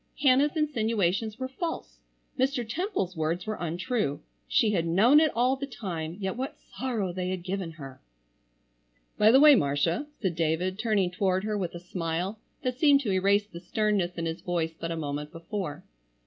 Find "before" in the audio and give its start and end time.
15.31-15.83